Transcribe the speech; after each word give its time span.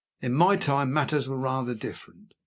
In 0.19 0.33
my 0.33 0.55
time 0.55 0.91
matters 0.91 1.29
were 1.29 1.37
rather 1.37 1.75
different. 1.75 2.33